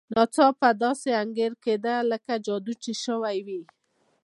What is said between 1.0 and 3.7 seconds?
انګېرل کېده لکه جادو چې شوی وي.